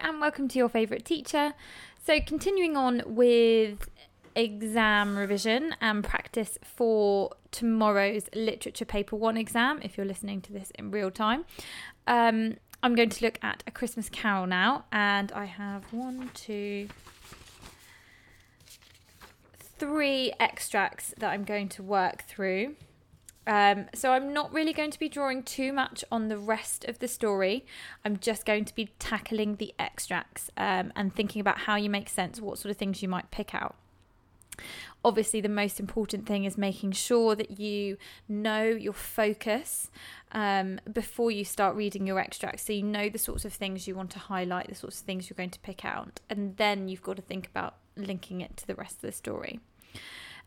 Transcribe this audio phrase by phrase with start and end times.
[0.00, 1.52] and welcome to your favourite teacher.
[2.04, 3.90] So, continuing on with
[4.34, 10.70] exam revision and practice for tomorrow's literature paper one exam, if you're listening to this
[10.76, 11.44] in real time.
[12.06, 16.88] Um, I'm going to look at A Christmas Carol now, and I have one, two,
[19.78, 22.76] three extracts that I'm going to work through.
[23.46, 26.98] Um, so I'm not really going to be drawing too much on the rest of
[27.00, 27.66] the story.
[28.04, 32.08] I'm just going to be tackling the extracts um, and thinking about how you make
[32.08, 33.74] sense, what sort of things you might pick out.
[35.04, 37.96] Obviously, the most important thing is making sure that you
[38.28, 39.90] know your focus
[40.32, 42.62] um, before you start reading your extracts.
[42.64, 45.28] So you know the sorts of things you want to highlight, the sorts of things
[45.28, 48.66] you're going to pick out, and then you've got to think about linking it to
[48.66, 49.58] the rest of the story.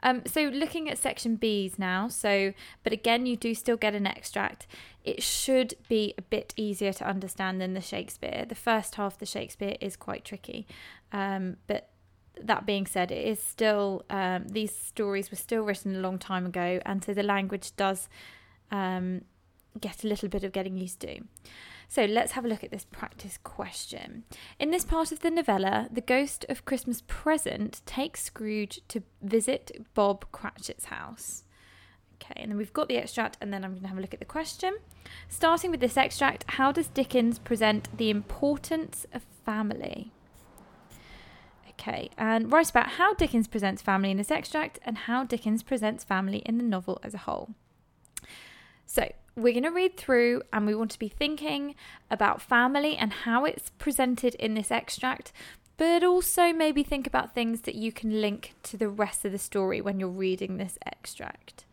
[0.04, 4.06] Um, so looking at section B's now, so but again you do still get an
[4.06, 4.68] extract.
[5.04, 8.46] It should be a bit easier to understand than the Shakespeare.
[8.48, 10.68] The first half of the Shakespeare is quite tricky,
[11.12, 11.90] um, but
[12.42, 16.46] that being said, it is still um, these stories were still written a long time
[16.46, 18.10] ago, and so the language does
[18.72, 19.22] um,
[19.80, 21.20] get a little bit of getting used to.
[21.88, 24.24] So let's have a look at this practice question.
[24.60, 29.86] In this part of the novella, the ghost of Christmas present takes Scrooge to visit
[29.94, 31.44] Bob Cratchit's house.
[32.16, 34.14] Okay, and then we've got the extract, and then I'm going to have a look
[34.14, 34.78] at the question.
[35.28, 40.12] Starting with this extract, how does Dickens present the importance of family?
[41.72, 46.04] Okay, and write about how Dickens presents family in this extract and how Dickens presents
[46.04, 47.50] family in the novel as a whole.
[48.86, 51.76] So, we're going to read through and we want to be thinking
[52.10, 55.32] about family and how it's presented in this extract,
[55.78, 59.38] but also maybe think about things that you can link to the rest of the
[59.38, 61.66] story when you're reading this extract.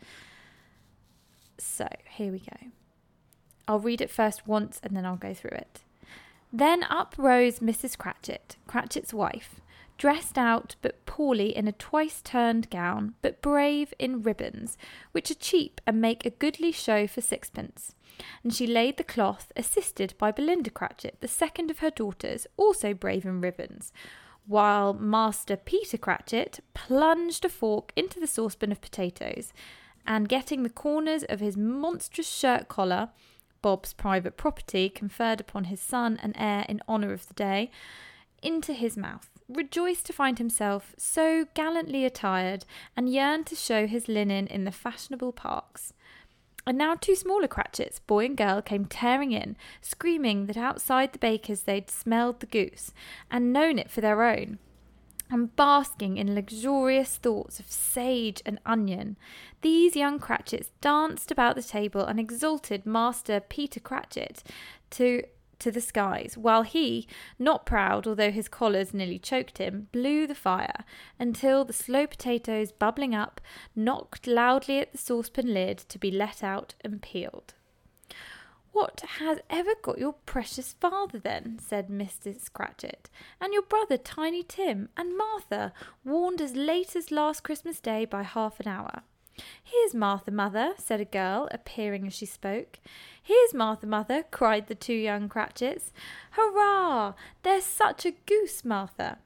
[1.59, 2.57] So, here we go.
[3.69, 5.81] I'll read it first once and then I'll go through it.
[6.53, 7.97] Then up rose Mrs.
[7.97, 9.62] Cratchit, Cratchit's wife,
[10.03, 14.77] dressed out but poorly in a twice turned gown, but brave in ribbons,
[15.13, 17.95] which are cheap and make a goodly show for sixpence.
[18.43, 22.93] And she laid the cloth, assisted by Belinda Cratchit, the second of her daughters, also
[22.95, 23.93] brave in ribbons,
[24.45, 29.53] while Master Peter Cratchit plunged a fork into the saucepan of potatoes,
[30.05, 33.11] and getting the corners of his monstrous shirt collar,
[33.63, 37.71] Bob's private property, conferred upon his son and heir in honour of the day,
[38.43, 42.65] into his mouth rejoiced to find himself so gallantly attired
[42.97, 45.93] and yearned to show his linen in the fashionable parks.
[46.67, 51.19] And now two smaller Cratchits, boy and girl, came tearing in, screaming that outside the
[51.19, 52.93] baker's they'd smelled the goose
[53.31, 54.59] and known it for their own.
[55.29, 59.17] And basking in luxurious thoughts of sage and onion,
[59.63, 64.45] these young Cratchits danced about the table and exalted Master Peter Cratchit
[64.91, 65.23] to
[65.63, 67.07] to the skies, while he,
[67.39, 70.85] not proud although his collars nearly choked him, blew the fire
[71.19, 73.41] until the slow potatoes bubbling up
[73.75, 77.55] knocked loudly at the saucepan lid to be let out and peeled.
[78.73, 81.59] What has ever got your precious father then?
[81.59, 82.51] said Mrs.
[82.53, 85.75] Cratchit, and your brother Tiny Tim, and Martha,
[86.05, 89.03] warned as late as last Christmas Day by half an hour.
[89.63, 92.79] Here's Martha, mother, said a girl, appearing as she spoke.
[93.23, 95.93] Here's Martha, mother, cried the two young Cratchits.
[96.33, 97.15] Hurrah!
[97.43, 99.19] There's such a goose, Martha.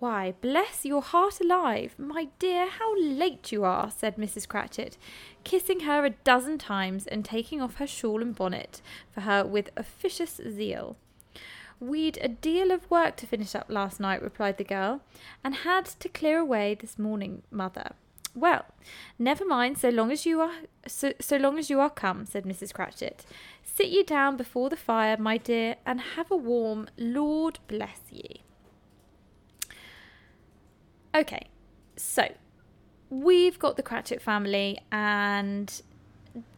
[0.00, 4.46] Why, bless your heart alive, my dear, how late you are, said Mrs.
[4.46, 4.98] Cratchit,
[5.44, 9.70] kissing her a dozen times and taking off her shawl and bonnet for her with
[9.76, 10.96] officious zeal.
[11.80, 15.00] We'd a deal of work to finish up last night, replied the girl,
[15.42, 17.92] and had to clear away this morning, mother.
[18.34, 18.64] Well,
[19.18, 20.52] never mind, so long as you are
[20.86, 22.74] so, so long as you are come, said Mrs.
[22.74, 23.24] Cratchit.
[23.62, 28.42] Sit you down before the fire, my dear, and have a warm Lord bless ye.
[31.14, 31.48] Okay,
[31.96, 32.32] so
[33.08, 35.82] we've got the Cratchit family and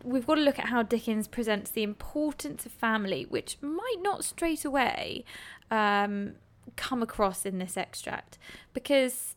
[0.03, 4.25] we've got to look at how Dickens presents the importance of family, which might not
[4.25, 5.25] straight away
[5.71, 6.33] um,
[6.77, 8.39] come across in this extract
[8.73, 9.36] because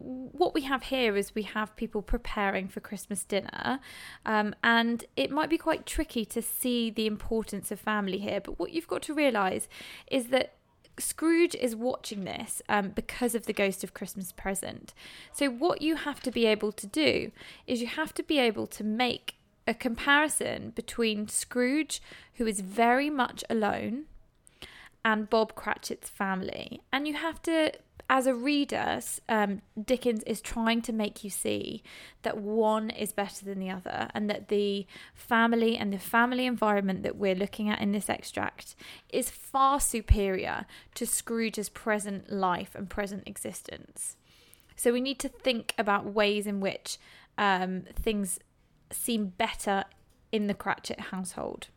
[0.00, 3.80] what we have here is we have people preparing for Christmas dinner,
[4.24, 8.40] um, and it might be quite tricky to see the importance of family here.
[8.40, 9.68] But what you've got to realise
[10.10, 10.54] is that
[10.98, 14.94] Scrooge is watching this um, because of the ghost of Christmas present.
[15.32, 17.30] So, what you have to be able to do
[17.66, 19.34] is you have to be able to make
[19.66, 22.02] a comparison between Scrooge,
[22.34, 24.04] who is very much alone,
[25.04, 26.82] and Bob Cratchit's family.
[26.92, 27.72] And you have to,
[28.08, 31.82] as a reader, um, Dickens is trying to make you see
[32.22, 37.02] that one is better than the other and that the family and the family environment
[37.02, 38.74] that we're looking at in this extract
[39.08, 44.16] is far superior to Scrooge's present life and present existence.
[44.76, 46.98] So we need to think about ways in which
[47.36, 48.38] um, things
[48.90, 49.84] seem better
[50.32, 51.68] in the Cratchit household.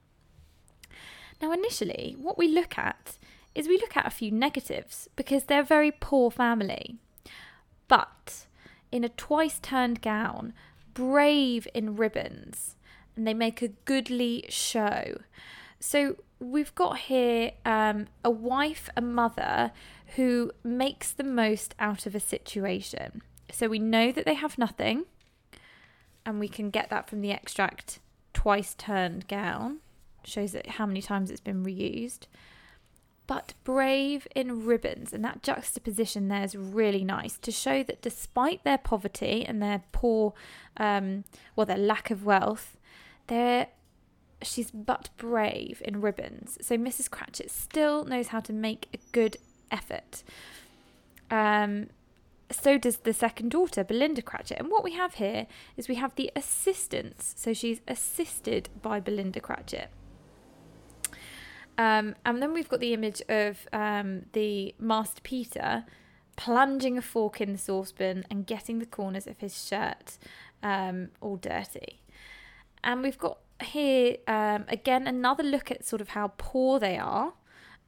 [1.41, 3.17] Now, initially, what we look at
[3.55, 6.97] is we look at a few negatives because they're a very poor family.
[7.87, 8.45] But
[8.91, 10.53] in a twice turned gown,
[10.93, 12.75] brave in ribbons,
[13.15, 15.19] and they make a goodly show.
[15.79, 19.71] So we've got here um, a wife, a mother
[20.15, 23.21] who makes the most out of a situation.
[23.51, 25.05] So we know that they have nothing,
[26.25, 27.99] and we can get that from the extract
[28.33, 29.79] twice turned gown
[30.25, 32.27] shows it how many times it's been reused.
[33.25, 38.63] But brave in ribbons, and that juxtaposition there is really nice to show that despite
[38.63, 40.33] their poverty and their poor,
[40.75, 41.23] um,
[41.55, 42.77] well, their lack of wealth,
[43.27, 43.67] they're
[44.41, 46.57] she's but brave in ribbons.
[46.61, 47.09] So Mrs.
[47.09, 49.37] Cratchit still knows how to make a good
[49.71, 50.23] effort.
[51.31, 51.87] Um,
[52.51, 54.59] so does the second daughter, Belinda Cratchit.
[54.59, 57.33] And what we have here is we have the assistance.
[57.37, 59.89] So she's assisted by Belinda Cratchit.
[61.77, 65.85] Um, and then we've got the image of um, the Master Peter
[66.35, 70.17] plunging a fork in the saucepan and getting the corners of his shirt
[70.61, 72.01] um, all dirty.
[72.83, 77.33] And we've got here um, again another look at sort of how poor they are.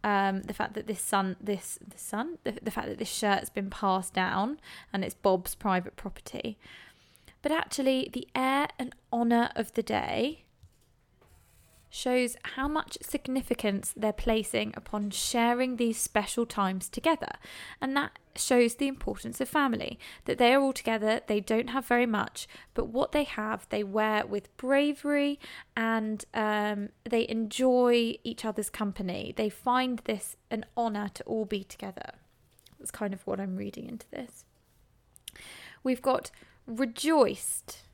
[0.04, 3.50] Um, the fact that this son, this the son, the, the fact that this shirt's
[3.50, 4.60] been passed down
[4.94, 6.60] and it's Bob's private property,
[7.42, 10.44] but actually the heir and honour of the day
[11.96, 17.34] shows how much significance they're placing upon sharing these special times together.
[17.80, 21.86] And that shows the importance of family that they are all together, they don't have
[21.86, 25.40] very much, but what they have, they wear with bravery
[25.78, 29.34] and um, they enjoy each other's company.
[29.38, 32.12] They find this an honour to all be together.
[32.78, 34.44] That's kind of what I'm reading into this.
[35.82, 36.30] We've got
[36.68, 37.85] rejoiced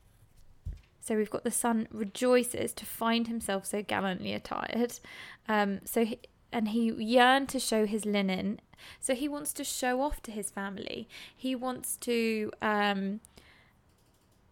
[1.02, 5.00] so we've got the son rejoices to find himself so gallantly attired.
[5.48, 6.20] Um, so he,
[6.52, 8.60] and he yearned to show his linen.
[9.00, 11.08] So he wants to show off to his family.
[11.36, 12.52] He wants to.
[12.62, 13.20] Um,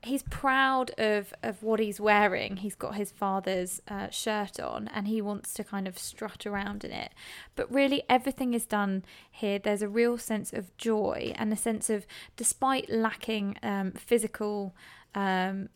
[0.02, 2.56] he's proud of of what he's wearing.
[2.56, 6.84] He's got his father's uh, shirt on, and he wants to kind of strut around
[6.84, 7.12] in it.
[7.54, 9.60] But really, everything is done here.
[9.60, 12.06] There's a real sense of joy and a sense of,
[12.36, 14.74] despite lacking um, physical
[15.14, 15.68] um,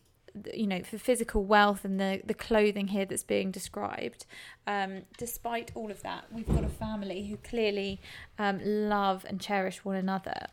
[0.53, 4.25] you know for physical wealth and the the clothing here that's being described.
[4.67, 7.99] Um, despite all of that we've got a family who clearly
[8.37, 10.47] um, love and cherish one another.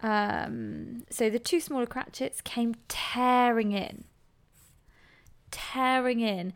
[0.00, 4.04] Um, so the two smaller cratchits came tearing in.
[5.50, 6.52] Tearing in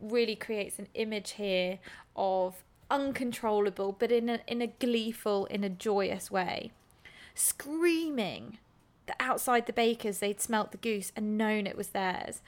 [0.00, 1.80] really creates an image here
[2.16, 6.72] of uncontrollable but in a in a gleeful in a joyous way.
[7.34, 8.58] Screaming
[9.20, 12.42] outside the baker's they'd smelt the goose and known it was theirs.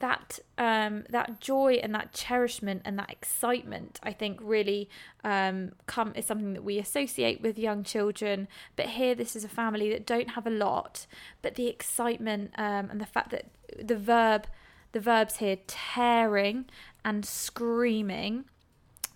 [0.00, 4.88] That um, that joy and that cherishment and that excitement, I think, really
[5.24, 8.46] um, come is something that we associate with young children.
[8.76, 11.06] But here, this is a family that don't have a lot,
[11.42, 13.46] but the excitement um, and the fact that
[13.82, 14.46] the verb,
[14.92, 16.66] the verbs here, tearing
[17.04, 18.44] and screaming,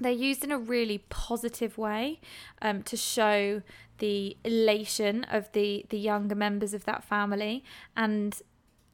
[0.00, 2.20] they're used in a really positive way
[2.60, 3.62] um, to show
[4.02, 7.62] the elation of the the younger members of that family.
[7.96, 8.36] And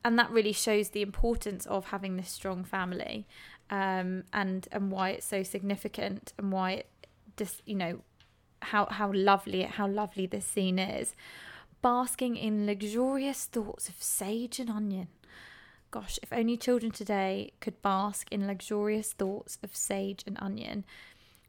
[0.04, 3.26] and that really shows the importance of having this strong family
[3.70, 6.90] um, and and why it's so significant and why it
[7.38, 8.00] just you know
[8.60, 11.14] how how lovely how lovely this scene is.
[11.80, 15.08] Basking in luxurious thoughts of sage and onion.
[15.90, 20.84] Gosh if only children today could bask in luxurious thoughts of sage and onion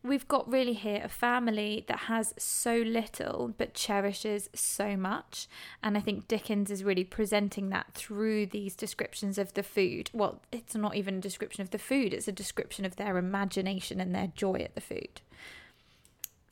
[0.03, 5.47] we've got really here a family that has so little but cherishes so much.
[5.83, 10.09] And I think Dickens is really presenting that through these descriptions of the food.
[10.13, 13.99] Well, it's not even a description of the food, it's a description of their imagination
[13.99, 15.21] and their joy at the food.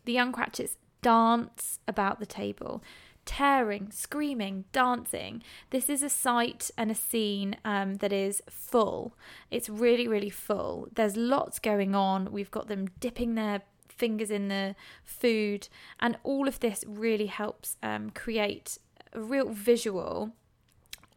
[0.06, 2.82] The young Cratchits dance about the table
[3.28, 5.44] tearing, screaming, dancing.
[5.70, 9.14] This is a sight and a scene um, that is full.
[9.52, 10.88] It's really, really full.
[10.96, 12.32] There's lots going on.
[12.32, 15.68] We've got them dipping their fingers in the food,
[16.00, 18.78] and all of this really helps um, create
[19.14, 20.32] a real visual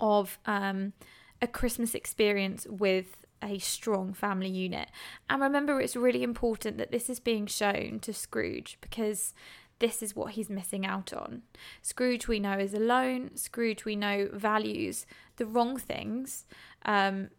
[0.00, 0.92] of um,
[1.40, 4.88] a Christmas experience with a strong family unit.
[5.28, 9.32] And remember, it's really important that this is being shown to Scrooge because
[9.80, 11.42] this is what he's missing out on.
[11.82, 13.32] Scrooge, we know, is alone.
[13.34, 15.06] Scrooge, we know, values
[15.36, 16.46] the wrong things.
[16.84, 17.30] Um,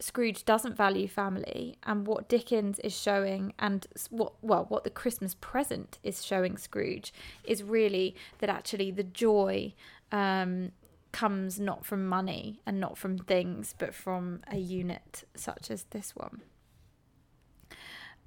[0.00, 5.36] Scrooge doesn't value family, and what Dickens is showing, and what well, what the Christmas
[5.40, 9.72] present is showing Scrooge is really that actually the joy
[10.10, 10.72] um,
[11.12, 16.14] comes not from money and not from things, but from a unit such as this
[16.16, 16.42] one.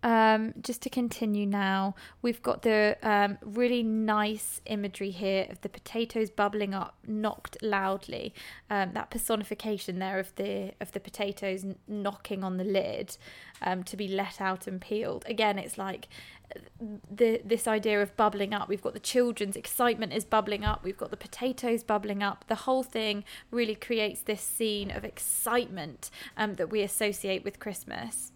[0.07, 5.67] Um, just to continue now, we've got the um, really nice imagery here of the
[5.67, 8.33] potatoes bubbling up, knocked loudly.
[8.69, 13.17] Um, that personification there of the of the potatoes knocking on the lid
[13.61, 15.25] um, to be let out and peeled.
[15.27, 16.07] Again, it's like
[17.11, 18.69] the this idea of bubbling up.
[18.69, 20.85] We've got the children's excitement is bubbling up.
[20.85, 22.45] We've got the potatoes bubbling up.
[22.47, 28.31] The whole thing really creates this scene of excitement um, that we associate with Christmas.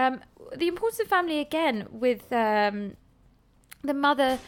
[0.00, 0.20] Um,
[0.56, 2.96] the importance of family again with um,
[3.82, 4.38] the mother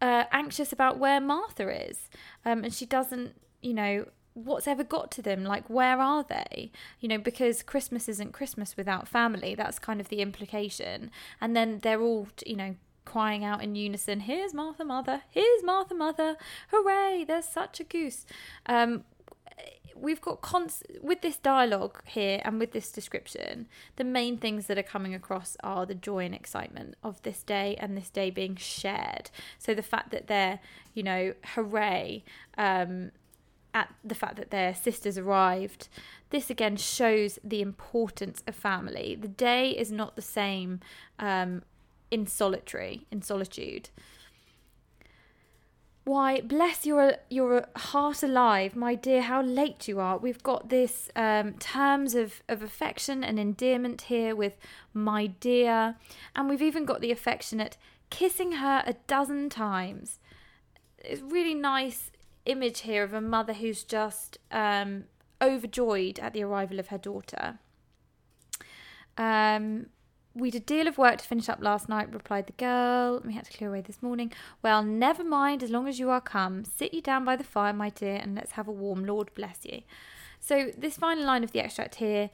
[0.00, 2.08] uh, anxious about where Martha is,
[2.46, 6.72] um, and she doesn't, you know, what's ever got to them like where are they?
[7.00, 11.10] You know because christmas isn't christmas without family that's kind of the implication.
[11.38, 15.92] And then they're all you know crying out in unison here's martha mother here's martha
[15.92, 16.36] mother
[16.70, 18.24] hooray there's such a goose.
[18.64, 19.04] Um,
[19.96, 24.78] we've got cons with this dialogue here and with this description the main things that
[24.78, 28.56] are coming across are the joy and excitement of this day and this day being
[28.56, 29.30] shared.
[29.58, 30.60] So the fact that they're
[30.94, 32.24] you know hooray
[32.58, 33.12] um,
[33.74, 35.88] at the fact that their sisters arrived
[36.30, 39.16] this again shows the importance of family.
[39.20, 40.80] The day is not the same
[41.18, 41.62] um,
[42.10, 43.90] in solitary in solitude
[46.04, 50.18] why, bless your your heart alive, my dear, how late you are.
[50.18, 54.56] We've got this um, terms of, of affection and endearment here with
[54.92, 55.96] my dear,
[56.34, 57.76] and we've even got the affectionate
[58.10, 60.18] kissing her a dozen times.
[60.98, 62.10] It's really nice
[62.46, 65.04] image here of a mother who's just um,
[65.40, 67.58] overjoyed at the arrival of her daughter.
[69.16, 69.86] Um,
[70.34, 73.20] We'd a deal of work to finish up last night, replied the girl.
[73.24, 74.32] We had to clear away this morning.
[74.62, 76.64] Well, never mind, as long as you are come.
[76.64, 79.04] Sit you down by the fire, my dear, and let's have a warm.
[79.04, 79.82] Lord bless you.
[80.40, 82.30] So, this final line of the extract here,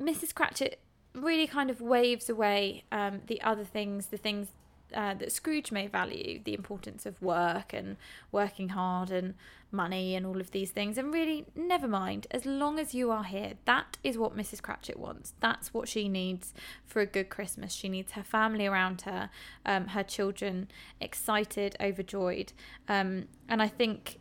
[0.00, 0.34] Mrs.
[0.34, 0.80] Cratchit
[1.14, 4.48] really kind of waves away um, the other things, the things
[4.94, 7.96] uh, that Scrooge may value the importance of work and
[8.32, 9.34] working hard and
[9.72, 10.98] money and all of these things.
[10.98, 14.62] And really, never mind, as long as you are here, that is what Mrs.
[14.62, 15.34] Cratchit wants.
[15.40, 16.52] That's what she needs
[16.84, 17.72] for a good Christmas.
[17.72, 19.30] She needs her family around her,
[19.64, 20.68] um, her children
[21.00, 22.52] excited, overjoyed.
[22.88, 24.18] Um, and I think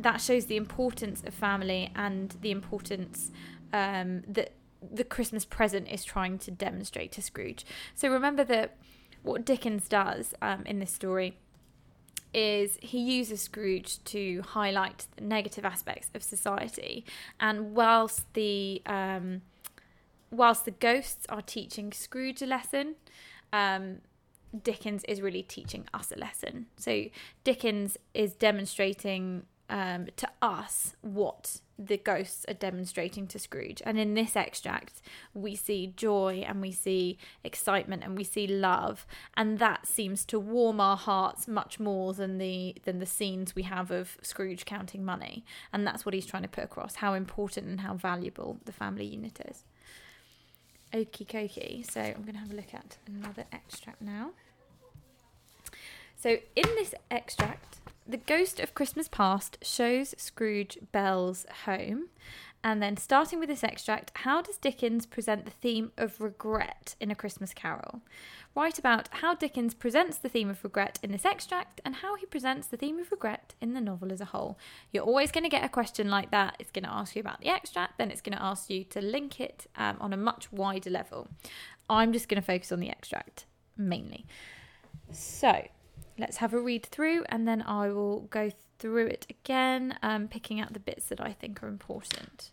[0.00, 3.32] that shows the importance of family and the importance
[3.72, 4.52] um, that
[4.92, 7.66] the Christmas present is trying to demonstrate to Scrooge.
[7.94, 8.76] So remember that
[9.22, 11.36] what Dickens does um, in this story
[12.34, 17.04] is he uses Scrooge to highlight the negative aspects of society,
[17.40, 19.42] and whilst the um,
[20.30, 22.96] whilst the ghosts are teaching Scrooge a lesson,
[23.52, 23.98] um,
[24.62, 26.66] Dickens is really teaching us a lesson.
[26.76, 27.04] So
[27.44, 33.80] Dickens is demonstrating um, to us what the ghosts are demonstrating to Scrooge.
[33.84, 35.00] And in this extract,
[35.32, 39.06] we see joy and we see excitement and we see love,
[39.36, 43.62] and that seems to warm our hearts much more than the than the scenes we
[43.62, 45.44] have of Scrooge counting money.
[45.72, 49.04] And that's what he's trying to put across: how important and how valuable the family
[49.04, 49.64] unit is.
[50.92, 51.88] Okie dokie.
[51.88, 54.30] So I'm going to have a look at another extract now.
[56.16, 62.06] So in this extract, the Ghost of Christmas Past shows Scrooge Belle's home.
[62.64, 67.10] And then, starting with this extract, how does Dickens present the theme of regret in
[67.10, 68.00] A Christmas Carol?
[68.56, 72.26] Write about how Dickens presents the theme of regret in this extract and how he
[72.26, 74.58] presents the theme of regret in the novel as a whole.
[74.90, 76.56] You're always going to get a question like that.
[76.58, 79.00] It's going to ask you about the extract, then it's going to ask you to
[79.00, 81.28] link it um, on a much wider level.
[81.88, 83.44] I'm just going to focus on the extract
[83.76, 84.26] mainly.
[85.12, 85.68] So,
[86.18, 90.60] let's have a read through and then I will go through it again, um, picking
[90.60, 92.50] out the bits that I think are important.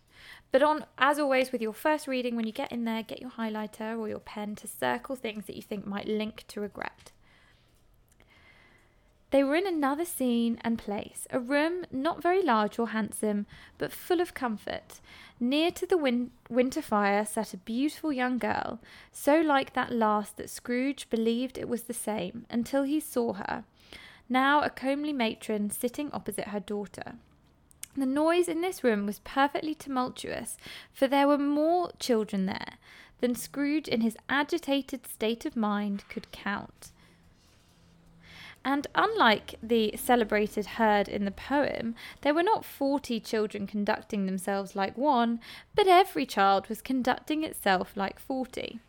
[0.52, 3.32] But on, as always, with your first reading, when you get in there, get your
[3.32, 7.12] highlighter or your pen to circle things that you think might link to regret.
[9.36, 13.92] They were in another scene and place, a room not very large or handsome, but
[13.92, 15.02] full of comfort.
[15.42, 18.80] Near to the win- winter fire sat a beautiful young girl,
[19.12, 23.66] so like that last that Scrooge believed it was the same until he saw her,
[24.30, 27.16] now a comely matron sitting opposite her daughter.
[27.94, 30.56] The noise in this room was perfectly tumultuous,
[30.94, 32.76] for there were more children there
[33.20, 36.94] than Scrooge, in his agitated state of mind, could count.
[38.66, 44.76] And unlike the celebrated herd in the poem, there were not forty children conducting themselves
[44.76, 45.40] like one,
[45.76, 48.80] but every child was conducting itself like forty.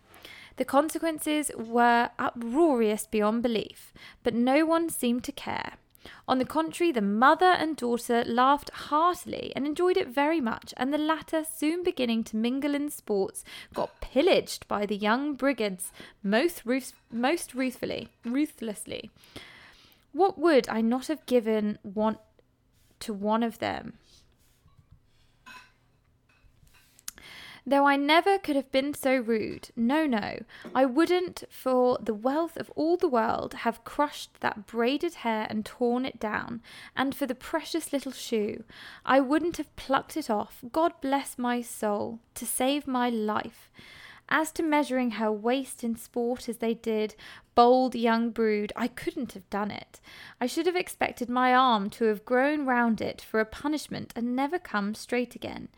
[0.57, 3.93] The consequences were uproarious beyond belief,
[4.23, 5.75] but no one seemed to care.
[6.27, 10.91] On the contrary, the mother and daughter laughed heartily and enjoyed it very much, and
[10.91, 15.93] the latter, soon beginning to mingle in sports, got pillaged by the young brigands
[16.23, 19.11] most, ruth- most ruthfully, ruthlessly.
[20.17, 22.17] What would I not have given one
[23.01, 23.99] to one of them?
[27.67, 30.39] Though I never could have been so rude, no, no,
[30.75, 35.67] I wouldn't for the wealth of all the world have crushed that braided hair and
[35.67, 36.63] torn it down,
[36.97, 38.65] and for the precious little shoe,
[39.05, 43.71] I wouldn't have plucked it off, God bless my soul, to save my life.
[44.29, 47.15] As to measuring her waist in sport as they did,
[47.55, 50.01] bold young brood, I couldn't have done it.
[50.41, 54.35] I should have expected my arm to have grown round it for a punishment and
[54.35, 55.69] never come straight again.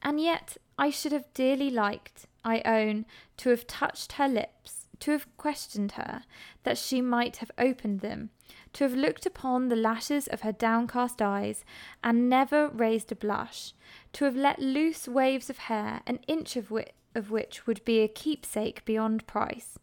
[0.00, 3.04] And yet I should have dearly liked, I own,
[3.38, 6.22] to have touched her lips, to have questioned her,
[6.62, 8.30] that she might have opened them,
[8.74, 11.64] to have looked upon the lashes of her downcast eyes,
[12.02, 13.74] and never raised a blush,
[14.12, 18.00] to have let loose waves of hair, an inch of, wi- of which would be
[18.00, 19.78] a keepsake beyond price.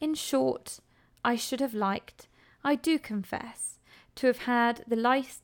[0.00, 0.80] In short,
[1.24, 2.28] I should have liked,
[2.62, 3.78] I do confess,
[4.16, 4.96] to have had the,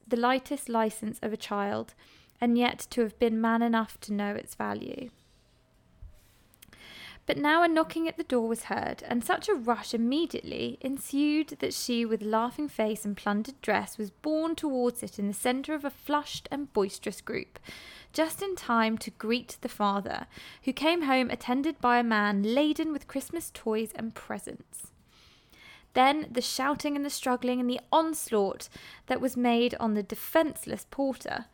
[0.06, 1.94] the lightest license of a child,
[2.40, 5.10] and yet to have been man enough to know its value.
[7.26, 11.48] But now a knocking at the door was heard, and such a rush immediately ensued
[11.58, 15.74] that she, with laughing face and plundered dress, was borne towards it in the centre
[15.74, 17.58] of a flushed and boisterous group,
[18.12, 20.28] just in time to greet the father,
[20.62, 24.92] who came home attended by a man laden with Christmas toys and presents.
[25.94, 28.68] Then the shouting and the struggling and the onslaught
[29.06, 31.46] that was made on the defenceless porter,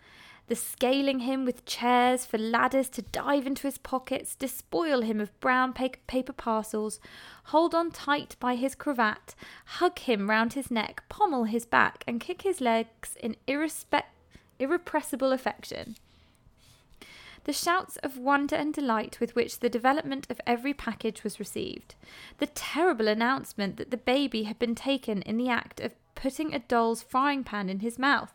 [0.52, 5.40] the scaling him with chairs for ladders to dive into his pockets, despoil him of
[5.40, 7.00] brown paper parcels,
[7.44, 12.20] hold on tight by his cravat, hug him round his neck, pommel his back, and
[12.20, 14.02] kick his legs in irrespe-
[14.58, 15.96] irrepressible affection.
[17.44, 21.94] The shouts of wonder and delight with which the development of every package was received,
[22.36, 26.58] the terrible announcement that the baby had been taken in the act of putting a
[26.58, 28.34] doll's frying pan in his mouth,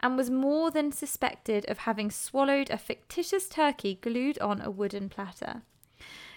[0.00, 5.08] and was more than suspected of having swallowed a fictitious turkey glued on a wooden
[5.08, 5.62] platter.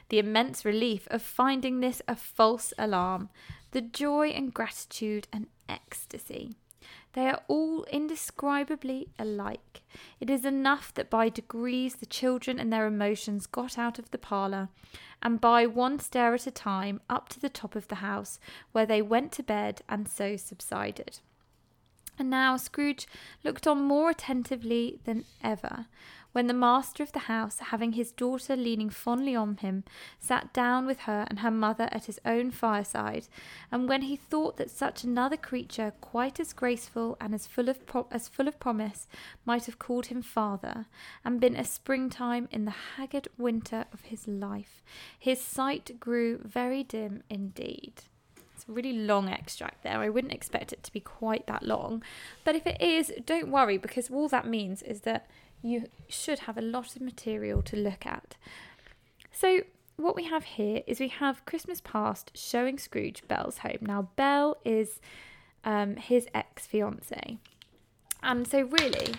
[0.09, 3.29] The immense relief of finding this a false alarm,
[3.71, 6.53] the joy and gratitude and ecstasy.
[7.13, 9.81] They are all indescribably alike.
[10.19, 14.17] It is enough that by degrees the children and their emotions got out of the
[14.17, 14.69] parlour,
[15.23, 18.39] and by one stair at a time up to the top of the house,
[18.73, 21.19] where they went to bed and so subsided.
[22.17, 23.07] And now Scrooge
[23.43, 25.87] looked on more attentively than ever,
[26.35, 29.85] when the master of the house, having his daughter leaning fondly on him,
[30.19, 33.27] sat down with her and her mother at his own fireside,
[33.71, 37.85] and when he thought that such another creature, quite as graceful and as full of
[37.85, 39.07] pro- as full of promise,
[39.45, 40.87] might have called him father,
[41.23, 44.83] and been a springtime in the haggard winter of his life,
[45.17, 48.03] his sight grew very dim indeed
[48.67, 49.99] really long extract there.
[49.99, 52.03] I wouldn't expect it to be quite that long.
[52.43, 55.27] But if it is, don't worry because all that means is that
[55.61, 58.35] you should have a lot of material to look at.
[59.31, 59.61] So,
[59.97, 63.79] what we have here is we have Christmas past showing Scrooge Belle's home.
[63.81, 64.99] Now, Belle is
[65.63, 67.37] um, his ex fiance.
[68.21, 69.13] And so, really,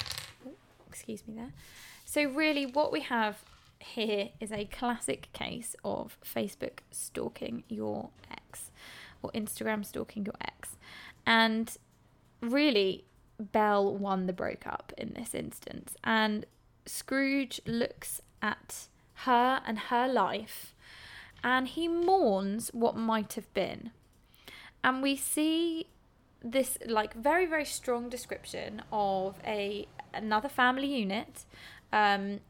[0.87, 1.53] excuse me there.
[2.05, 3.43] So, really, what we have
[3.81, 8.71] here is a classic case of Facebook stalking your ex
[9.23, 10.77] or Instagram stalking your ex.
[11.27, 11.77] And
[12.41, 13.05] really,
[13.39, 15.97] Belle won the breakup in this instance.
[16.05, 16.47] And
[16.87, 18.89] Scrooge looks at
[19.21, 20.75] her and her life
[21.43, 23.91] and he mourns what might have been.
[24.83, 25.89] And we see
[26.43, 31.45] this like very very strong description of a another family unit
[31.93, 32.41] um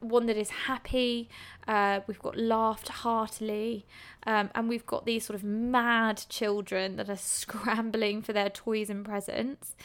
[0.00, 1.28] one that is happy.
[1.66, 3.86] Uh, we've got laughed heartily,
[4.26, 8.90] um, and we've got these sort of mad children that are scrambling for their toys
[8.90, 9.76] and presents.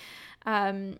[0.45, 0.99] Um,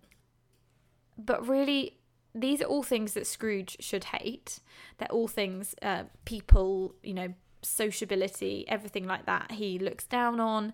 [1.17, 1.97] but really,
[2.33, 4.59] these are all things that Scrooge should hate.
[4.97, 9.51] They're all things uh, people, you know, sociability, everything like that.
[9.51, 10.73] He looks down on,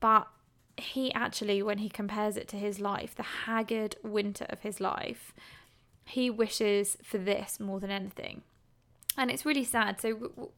[0.00, 0.28] but
[0.76, 5.32] he actually, when he compares it to his life, the haggard winter of his life,
[6.06, 8.42] he wishes for this more than anything.
[9.18, 10.00] And it's really sad.
[10.00, 10.50] So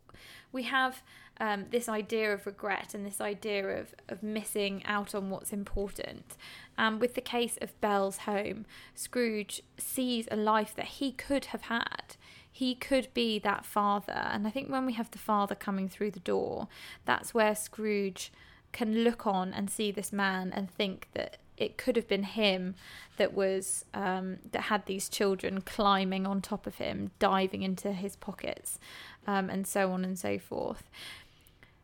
[0.53, 1.03] we have
[1.41, 6.37] um, this idea of regret and this idea of, of missing out on what's important.
[6.77, 11.63] Um, with the case of Belle's home, Scrooge sees a life that he could have
[11.63, 12.17] had.
[12.51, 14.13] He could be that father.
[14.13, 16.69] And I think when we have the father coming through the door,
[17.05, 18.33] that's where Scrooge
[18.73, 22.75] can look on and see this man and think that it could have been him
[23.17, 28.17] that was um, that had these children climbing on top of him, diving into his
[28.17, 28.79] pockets,
[29.27, 30.89] um, and so on and so forth.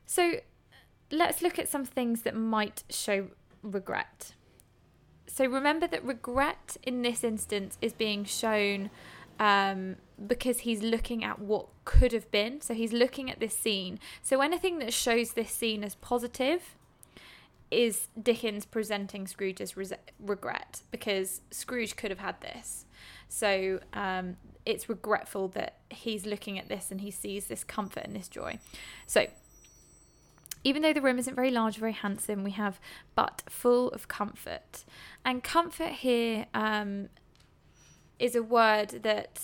[0.07, 0.41] So
[1.11, 3.29] let's look at some things that might show
[3.63, 4.35] regret.
[5.27, 8.91] So remember that regret in this instance is being shown
[9.41, 12.61] um, because he's looking at what could have been.
[12.61, 13.99] So he's looking at this scene.
[14.23, 16.77] So anything that shows this scene as positive
[17.71, 19.87] is Dickens presenting Scrooge's re-
[20.19, 22.87] regret because Scrooge could have had this.
[23.29, 28.15] So um, it's regretful that he's looking at this and he sees this comfort and
[28.15, 28.59] this joy.
[29.07, 29.27] So
[30.63, 32.81] even though the room isn't very large, very handsome, we have
[33.15, 34.85] but full of comfort.
[35.25, 37.11] And comfort here um,
[38.19, 39.41] is a word that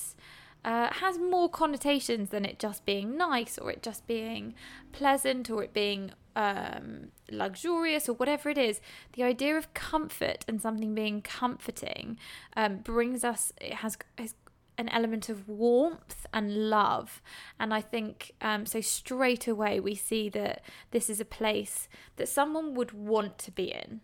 [0.65, 4.55] uh, has more connotations than it just being nice or it just being
[4.93, 8.81] pleasant or it being um, luxurious or whatever it is.
[9.14, 12.19] The idea of comfort and something being comforting
[12.57, 14.35] um, brings us, it has, has
[14.79, 17.21] an element of warmth and love.
[17.59, 22.29] And I think um, so straight away we see that this is a place that
[22.29, 24.01] someone would want to be in.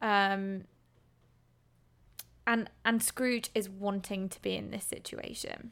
[0.00, 0.64] Um,
[2.46, 5.70] and and Scrooge is wanting to be in this situation.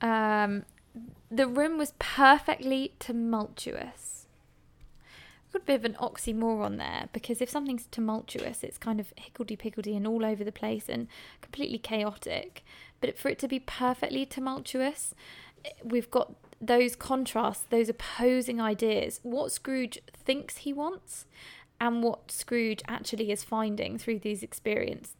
[0.00, 0.64] Um,
[1.30, 4.26] the room was perfectly tumultuous.
[5.52, 9.56] Got a bit of an oxymoron there because if something's tumultuous, it's kind of higgledy
[9.56, 11.08] piggledy and all over the place and
[11.40, 12.64] completely chaotic.
[13.00, 15.14] But for it to be perfectly tumultuous,
[15.84, 19.20] we've got those contrasts, those opposing ideas.
[19.22, 21.26] What Scrooge thinks he wants
[21.80, 25.14] and what Scrooge actually is finding through these experiences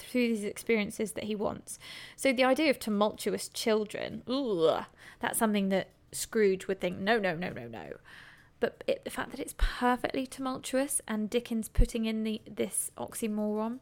[0.00, 1.78] through these experiences that he wants.
[2.16, 4.84] So the idea of tumultuous children, ugh,
[5.20, 7.92] that's something that Scrooge would think, no, no, no, no, no.
[8.60, 13.78] But it, the fact that it's perfectly tumultuous and Dickens putting in the this oxymoron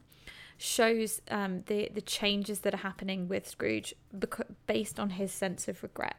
[0.58, 5.68] shows um, the the changes that are happening with Scrooge beca- based on his sense
[5.68, 6.16] of regret.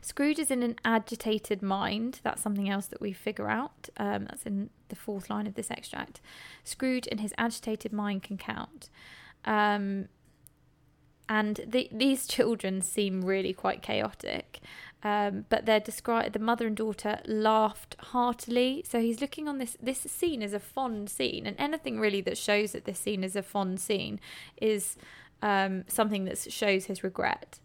[0.00, 2.20] Scrooge is in an agitated mind.
[2.22, 3.88] That's something else that we figure out.
[3.96, 6.20] Um, that's in the fourth line of this extract.
[6.64, 8.90] Scrooge in his agitated mind can count.
[9.44, 10.08] Um,
[11.28, 14.60] and the, these children seem really quite chaotic.
[15.04, 16.32] Um, but they're described.
[16.32, 18.84] The mother and daughter laughed heartily.
[18.86, 19.76] So he's looking on this.
[19.82, 23.34] This scene is a fond scene, and anything really that shows that this scene is
[23.34, 24.20] a fond scene
[24.60, 24.96] is
[25.42, 27.58] um, something that shows his regret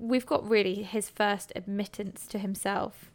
[0.00, 3.10] we've got really his first admittance to himself.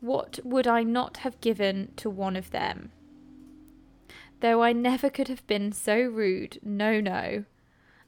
[0.00, 2.92] What would I not have given to one of them?
[4.40, 7.44] Though I never could have been so rude, no, no,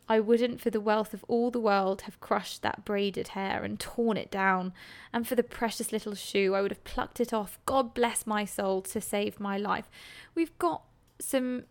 [0.09, 3.79] I wouldn't for the wealth of all the world have crushed that braided hair and
[3.79, 4.73] torn it down,
[5.13, 8.45] and for the precious little shoe I would have plucked it off, God bless my
[8.45, 9.91] soul, to save my life.
[10.35, 10.83] We've got
[11.21, 11.65] some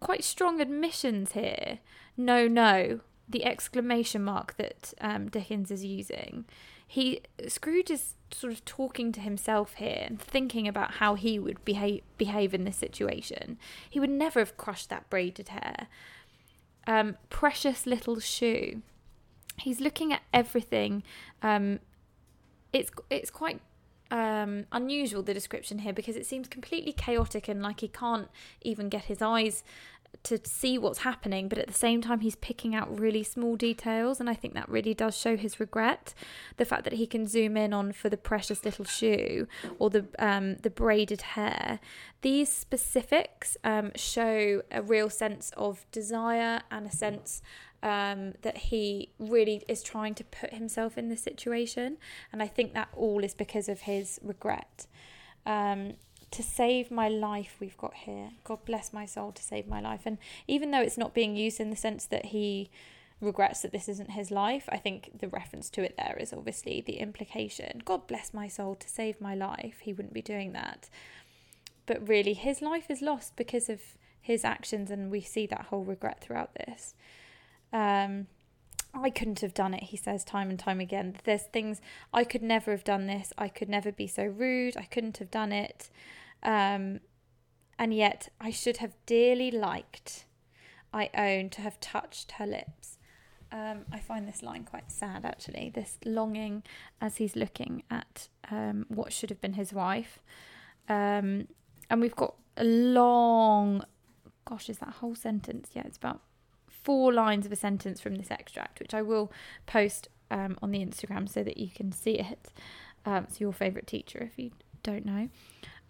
[0.00, 1.78] quite strong admissions here.
[2.16, 3.00] No, no,
[3.32, 6.44] the exclamation mark that um, Dickens is using,
[6.86, 11.64] he Scrooge is sort of talking to himself here and thinking about how he would
[11.64, 13.58] behave behave in this situation.
[13.88, 15.88] He would never have crushed that braided hair.
[16.86, 18.82] Um, precious little shoe.
[19.58, 21.02] He's looking at everything.
[21.42, 21.80] Um,
[22.72, 23.60] it's it's quite
[24.10, 28.28] um, unusual the description here because it seems completely chaotic and like he can't
[28.60, 29.64] even get his eyes
[30.24, 34.20] to see what's happening, but at the same time, he's picking out really small details,
[34.20, 36.14] and I think that really does show his regret.
[36.58, 39.48] The fact that he can zoom in on for the precious little shoe
[39.78, 41.80] or the um, the braided hair.
[42.20, 47.42] These specifics um, show a real sense of desire and a sense
[47.82, 51.98] um, that he really is trying to put himself in this situation,
[52.32, 54.86] and I think that all is because of his regret.
[55.44, 55.94] Um,
[56.32, 60.02] to save my life we've got here god bless my soul to save my life
[60.04, 60.18] and
[60.48, 62.70] even though it's not being used in the sense that he
[63.20, 66.80] regrets that this isn't his life i think the reference to it there is obviously
[66.80, 70.88] the implication god bless my soul to save my life he wouldn't be doing that
[71.86, 73.80] but really his life is lost because of
[74.20, 76.94] his actions and we see that whole regret throughout this
[77.72, 78.26] um,
[78.94, 81.16] I couldn't have done it, he says time and time again.
[81.24, 81.80] There's things
[82.12, 83.32] I could never have done this.
[83.38, 84.76] I could never be so rude.
[84.76, 85.88] I couldn't have done it.
[86.42, 87.00] Um,
[87.78, 90.26] and yet I should have dearly liked,
[90.92, 92.98] I own, to have touched her lips.
[93.50, 95.70] Um, I find this line quite sad, actually.
[95.74, 96.62] This longing
[97.00, 100.22] as he's looking at um, what should have been his wife.
[100.88, 101.48] Um,
[101.90, 103.84] and we've got a long,
[104.46, 105.70] gosh, is that whole sentence?
[105.74, 106.20] Yeah, it's about
[106.66, 109.30] four lines of a sentence from this extract, which I will
[109.66, 112.52] post um, on the Instagram so that you can see it.
[113.04, 114.52] Um, it's your favourite teacher if you
[114.82, 115.28] don't know.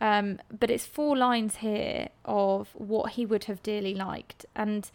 [0.02, 4.44] Um, but it's four lines here of what he would have dearly liked.
[4.56, 4.90] And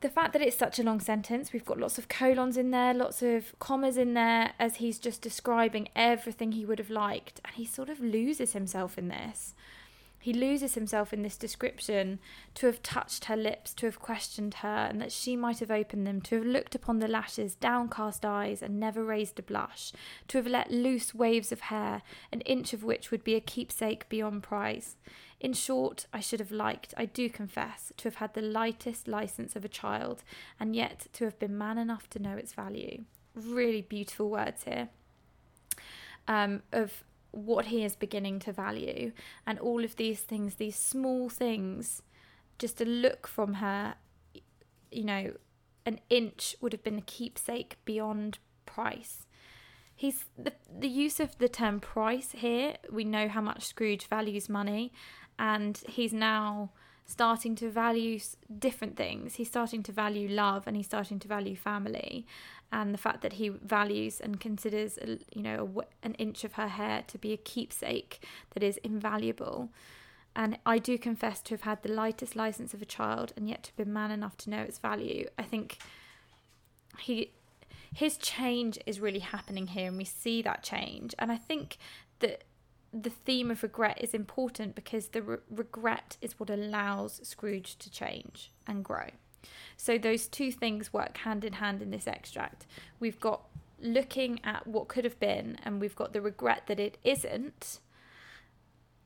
[0.00, 2.94] the fact that it's such a long sentence, we've got lots of colons in there,
[2.94, 7.42] lots of commas in there, as he's just describing everything he would have liked.
[7.44, 9.54] And he sort of loses himself in this.
[10.26, 12.18] He loses himself in this description
[12.54, 16.04] to have touched her lips, to have questioned her, and that she might have opened
[16.04, 19.92] them, to have looked upon the lashes, downcast eyes, and never raised a blush,
[20.26, 24.08] to have let loose waves of hair, an inch of which would be a keepsake
[24.08, 24.96] beyond price.
[25.38, 29.54] In short, I should have liked, I do confess, to have had the lightest license
[29.54, 30.24] of a child,
[30.58, 33.04] and yet to have been man enough to know its value.
[33.36, 34.88] Really beautiful words here.
[36.26, 37.04] Um, of
[37.36, 39.12] what he is beginning to value.
[39.46, 42.02] And all of these things these small things
[42.58, 43.94] just a look from her
[44.90, 45.32] you know
[45.84, 49.26] an inch would have been a keepsake beyond price.
[49.94, 54.48] He's the, the use of the term price here we know how much scrooge values
[54.48, 54.92] money
[55.38, 56.70] and he's now
[57.06, 58.18] starting to value
[58.58, 59.36] different things.
[59.36, 62.26] He's starting to value love and he's starting to value family
[62.72, 64.98] and the fact that he values and considers
[65.32, 69.70] you know an inch of her hair to be a keepsake that is invaluable.
[70.34, 73.62] And I do confess to have had the lightest license of a child and yet
[73.64, 75.28] to be man enough to know its value.
[75.38, 75.78] I think
[76.98, 77.32] he
[77.94, 81.14] his change is really happening here and we see that change.
[81.18, 81.78] And I think
[82.18, 82.44] that
[82.92, 87.90] the theme of regret is important because the re- regret is what allows Scrooge to
[87.90, 89.08] change and grow
[89.76, 92.66] so those two things work hand in hand in this extract.
[93.00, 93.42] We've got
[93.80, 97.80] looking at what could have been, and we've got the regret that it isn't.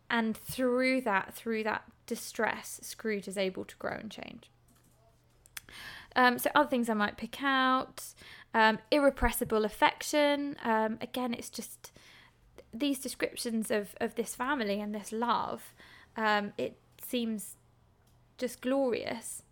[0.09, 4.51] And through that, through that distress, Scrooge is able to grow and change.
[6.17, 8.03] Um, so other things I might pick out,
[8.53, 10.57] um, irrepressible affection.
[10.65, 11.93] Um, again, it's just
[12.73, 15.73] these descriptions of of this family and this love.
[16.17, 17.57] Um, it seems
[18.39, 19.43] just glorious.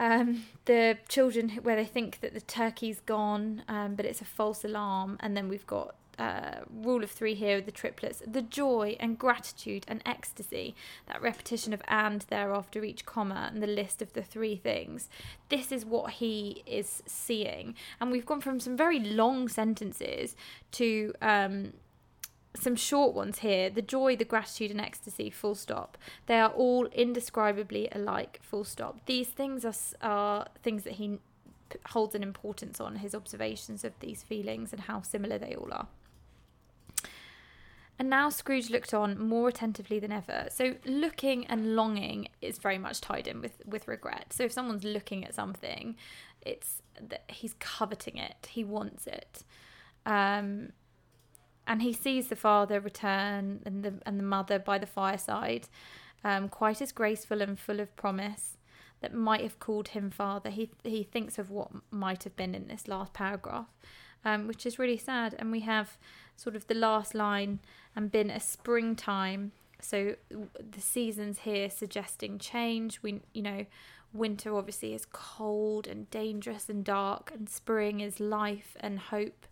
[0.00, 4.64] Um, the children where they think that the turkey's gone, um, but it's a false
[4.64, 8.22] alarm, and then we've got uh, rule of three here with the triplets.
[8.26, 10.74] The joy and gratitude and ecstasy
[11.06, 15.08] that repetition of and there after each comma and the list of the three things.
[15.48, 17.74] This is what he is seeing.
[18.00, 20.36] And we've gone from some very long sentences
[20.72, 21.72] to um,
[22.54, 25.96] some short ones here the joy, the gratitude, and ecstasy, full stop.
[26.26, 29.00] They are all indescribably alike, full stop.
[29.06, 31.18] These things are, are things that he
[31.86, 35.86] holds an importance on, his observations of these feelings and how similar they all are.
[37.98, 40.46] And now Scrooge looked on more attentively than ever.
[40.50, 44.32] So looking and longing is very much tied in with, with regret.
[44.32, 45.96] So if someone's looking at something,
[46.40, 49.44] it's that he's coveting it, he wants it.
[50.06, 50.72] Um,
[51.70, 55.68] and he sees the father return and the and the mother by the fireside,
[56.24, 58.56] um, quite as graceful and full of promise
[59.00, 60.50] that might have called him father.
[60.50, 63.68] He he thinks of what might have been in this last paragraph,
[64.24, 65.36] um, which is really sad.
[65.38, 65.96] And we have
[66.34, 67.60] sort of the last line
[67.94, 69.52] and been a springtime.
[69.80, 73.00] So the seasons here suggesting change.
[73.00, 73.66] We you know
[74.12, 79.46] winter obviously is cold and dangerous and dark, and spring is life and hope,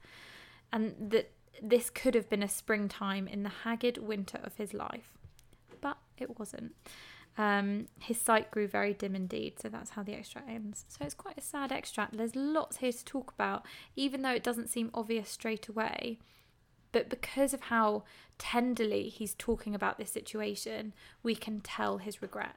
[0.72, 1.30] and that
[1.62, 5.12] this could have been a springtime in the haggard winter of his life,
[5.80, 6.74] but it wasn't.
[7.36, 10.84] Um, his sight grew very dim indeed, so that's how the extract ends.
[10.88, 12.16] So it's quite a sad extract.
[12.16, 16.18] There's lots here to talk about, even though it doesn't seem obvious straight away.
[16.90, 18.02] But because of how
[18.38, 22.56] tenderly he's talking about this situation, we can tell his regret.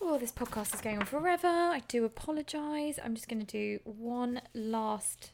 [0.00, 1.48] Oh, this podcast is going on forever.
[1.48, 3.00] I do apologise.
[3.02, 5.32] I'm just going to do one last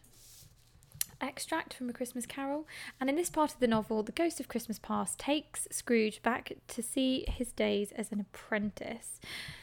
[1.22, 2.66] extract from A Christmas Carol,
[3.00, 6.52] and in this part of the novel, the ghost of Christmas Past takes Scrooge back
[6.68, 9.20] to see his days as an apprentice.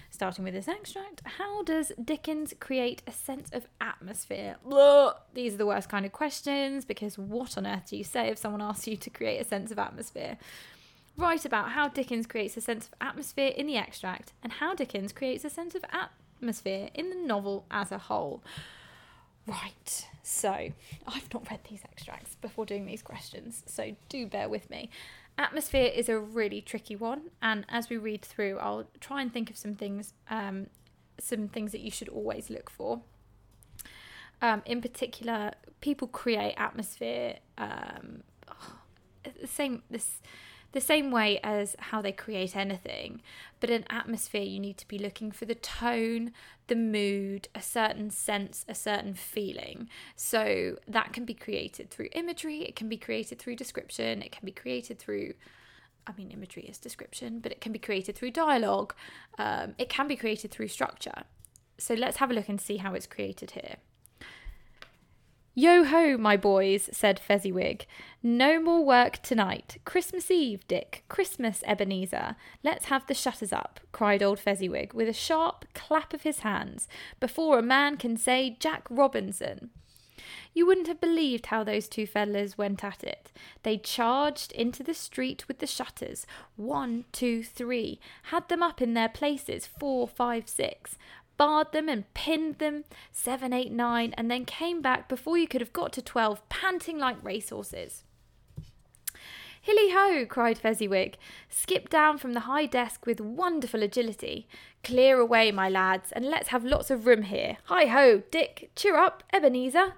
[0.10, 4.56] Starting with this extract, how does Dickens create a sense of atmosphere?
[4.66, 5.14] Blah!
[5.34, 8.38] These are the worst kind of questions because what on earth do you say if
[8.40, 10.38] someone asks you to create a sense of atmosphere?
[11.16, 15.12] Write about how Dickens creates a sense of atmosphere in the extract and how Dickens
[15.12, 18.42] creates a sense of atmosphere in the novel as a whole.
[19.46, 24.70] Right, so I've not read these extracts before doing these questions, so do bear with
[24.70, 24.90] me.
[25.38, 29.50] Atmosphere is a really tricky one, and as we read through, I'll try and think
[29.50, 30.68] of some things, um,
[31.20, 33.02] some things that you should always look for.
[34.42, 38.24] Um, in particular, people create atmosphere um,
[39.42, 40.22] the same this
[40.72, 43.22] the same way as how they create anything.
[43.60, 46.32] But an atmosphere, you need to be looking for the tone,
[46.68, 49.90] the mood, a certain sense, a certain feeling.
[50.16, 54.46] So that can be created through imagery, it can be created through description, it can
[54.46, 55.34] be created through.
[56.08, 58.96] I mean, imagery is description, but it can be created through dialogue.
[59.38, 61.24] Um, it can be created through structure.
[61.78, 63.76] So let's have a look and see how it's created here.
[65.62, 67.86] Yo ho, my boys, said Fezziwig.
[68.24, 69.76] No more work tonight.
[69.84, 71.04] Christmas Eve, Dick.
[71.10, 72.38] Christmas, Ebenezer.
[72.64, 76.88] Let's have the shutters up, cried old Fezziwig, with a sharp clap of his hands,
[77.20, 79.72] before a man can say Jack Robinson.
[80.54, 83.30] You wouldn't have believed how those two fellows went at it.
[83.64, 86.26] They charged into the street with the shutters.
[86.56, 88.00] One, two, three.
[88.24, 89.68] Had them up in their places.
[89.68, 90.98] Four, five, six
[91.40, 95.62] barred them and pinned them, seven, eight, nine, and then came back before you could
[95.62, 98.04] have got to twelve, panting like racehorses.
[99.62, 100.26] Hilly ho!
[100.28, 101.18] cried Fezziwig.
[101.50, 104.48] Skip down from the high desk with wonderful agility.
[104.84, 107.58] Clear away, my lads, and let's have lots of room here.
[107.66, 108.72] Hi ho, Dick!
[108.76, 109.94] Cheer up, Ebenezer!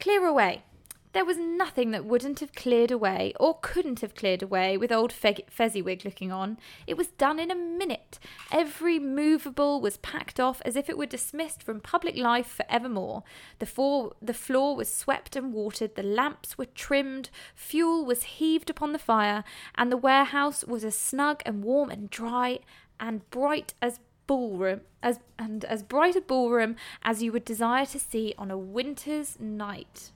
[0.00, 0.62] Clear away.
[1.12, 5.12] There was nothing that wouldn't have cleared away or couldn't have cleared away with old
[5.12, 6.56] Fe- Fezziwig looking on.
[6.86, 8.20] It was done in a minute.
[8.52, 13.24] Every movable was packed off as if it were dismissed from public life for evermore.
[13.58, 18.70] The, for- the floor was swept and watered, the lamps were trimmed, fuel was heaved
[18.70, 19.42] upon the fire,
[19.74, 22.60] and the warehouse was as snug and warm and dry
[23.00, 27.98] and bright as ballroom as and as bright a ballroom as you would desire to
[27.98, 30.12] see on a winter's night.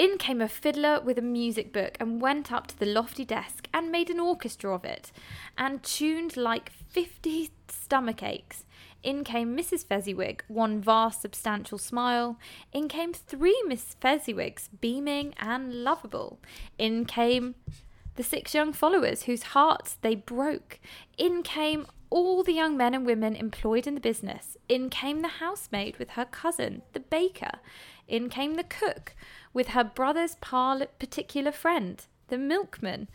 [0.00, 3.68] In came a fiddler with a music book and went up to the lofty desk
[3.74, 5.12] and made an orchestra of it,
[5.58, 8.64] and tuned like fifty stomach aches.
[9.02, 9.84] In came Mrs.
[9.84, 12.38] Fezziwig, one vast substantial smile.
[12.72, 16.38] In came three Miss Fezziwigs, beaming and lovable.
[16.78, 17.54] In came
[18.16, 20.80] the six young followers whose hearts they broke.
[21.18, 24.56] In came all the young men and women employed in the business.
[24.66, 27.58] In came the housemaid with her cousin, the baker.
[28.08, 29.14] In came the cook
[29.52, 33.08] with her brother's particular friend, the milkman.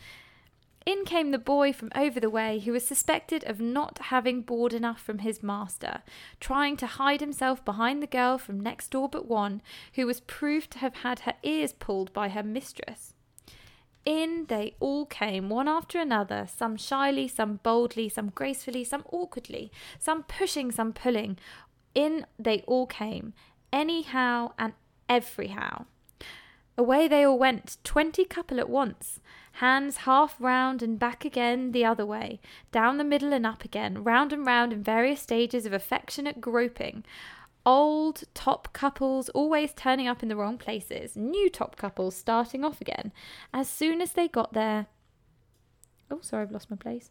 [0.85, 4.71] In came the boy from over the way who was suspected of not having board
[4.71, 6.03] enough from his master,
[6.39, 9.63] trying to hide himself behind the girl from next door but one,
[9.95, 13.15] who was proved to have had her ears pulled by her mistress.
[14.05, 19.71] In they all came, one after another, some shyly, some boldly, some gracefully, some awkwardly,
[19.97, 21.39] some pushing, some pulling.
[21.95, 23.33] In they all came,
[23.73, 24.73] anyhow and
[25.09, 25.85] everyhow.
[26.77, 29.21] Away they all went, twenty couple at once,
[29.53, 32.41] hands half round and back again the other way,
[32.73, 37.05] down the middle and up again, round and round in various stages of affectionate groping.
[37.65, 42.81] Old top couples always turning up in the wrong places, new top couples starting off
[42.81, 43.13] again.
[43.53, 44.87] As soon as they got there.
[46.11, 47.09] Oh, sorry, I've lost my place.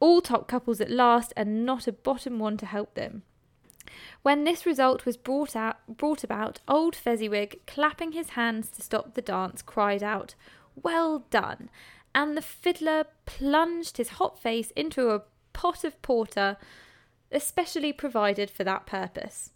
[0.00, 3.24] All top couples at last, and not a bottom one to help them.
[4.22, 9.14] When this result was brought out brought about, old Fezziwig, clapping his hands to stop
[9.14, 10.34] the dance, cried out,
[10.74, 11.70] Well done!
[12.14, 15.22] And the fiddler plunged his hot face into a
[15.52, 16.56] pot of porter
[17.30, 19.52] especially provided for that purpose.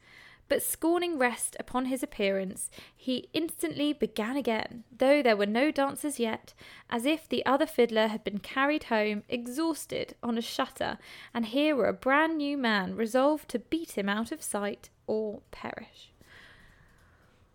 [0.48, 6.20] But scorning rest upon his appearance, he instantly began again, though there were no dancers
[6.20, 6.52] yet,
[6.90, 10.98] as if the other fiddler had been carried home, exhausted, on a shutter,
[11.32, 15.40] and here were a brand new man resolved to beat him out of sight or
[15.50, 16.12] perish.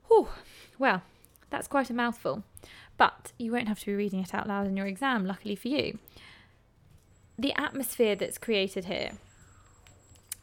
[0.08, 0.30] Whew,
[0.80, 1.04] well,
[1.50, 2.44] that's quite a mouthful,
[2.98, 5.68] but you won't have to be reading it out loud in your exam, luckily for
[5.68, 6.00] you.
[7.38, 9.12] The atmosphere that's created here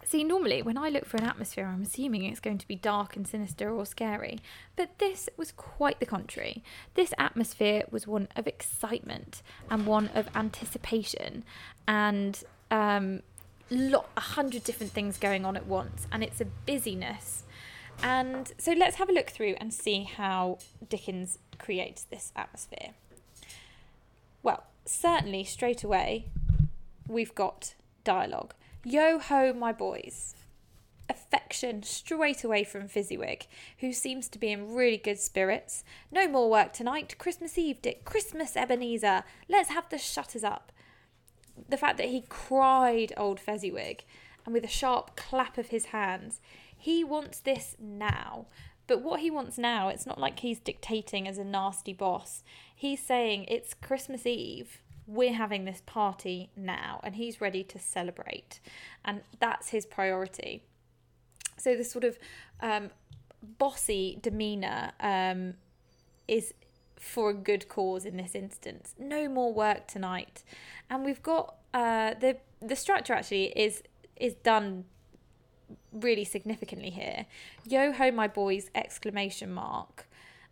[0.07, 3.17] See, normally when I look for an atmosphere, I'm assuming it's going to be dark
[3.17, 4.39] and sinister or scary,
[4.77, 6.63] but this was quite the contrary.
[6.95, 11.43] This atmosphere was one of excitement and one of anticipation
[11.89, 13.23] and um,
[13.71, 17.45] lot, a hundred different things going on at once, and it's a busyness.
[18.03, 22.91] And so let's have a look through and see how Dickens creates this atmosphere.
[24.43, 26.27] Well, certainly straight away,
[27.09, 28.55] we've got dialogue.
[28.87, 30.35] Yo ho, my boys.
[31.09, 33.47] Affection straight away from Fezziwig,
[33.79, 35.85] who seems to be in really good spirits.
[36.13, 37.17] No more work tonight.
[37.17, 38.05] Christmas Eve, Dick.
[38.05, 39.25] Christmas, Ebenezer.
[39.49, 40.71] Let's have the shutters up.
[41.67, 44.05] The fact that he cried old Fezziwig
[44.45, 46.43] and with a sharp clap of his hands.
[46.77, 48.49] He wants this now.
[48.87, 52.45] But what he wants now, it's not like he's dictating as a nasty boss.
[52.77, 54.83] He's saying it's Christmas Eve.
[55.07, 58.61] We're having this party now, and he's ready to celebrate.
[59.05, 60.63] And that's his priority.
[61.57, 62.19] So, this sort of
[62.61, 62.91] um,
[63.59, 65.55] bossy demeanour um,
[66.27, 66.55] is
[67.05, 68.95] for a good cause in this instance.
[68.99, 70.43] No more work tonight.
[70.89, 73.83] And we've got uh, the the structure actually is
[74.17, 74.85] is done
[75.93, 77.27] really significantly here.
[77.65, 78.71] Yo ho, my boys!
[78.75, 80.09] Exclamation mark.